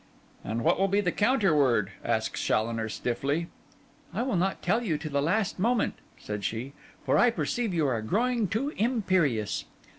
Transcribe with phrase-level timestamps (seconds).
[0.43, 3.45] 'And what will be the counterword?' asked Challoner stiffly.
[4.15, 6.73] 'I will not tell you till the last moment,' said she;
[7.05, 9.65] 'for I perceive you are growing too imperious.